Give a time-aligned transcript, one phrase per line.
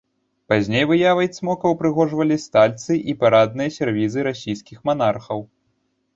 [0.51, 5.39] Пазней выявай цмока ўпрыгожвалі стальцы і парадныя сервізы расійскіх манархаў.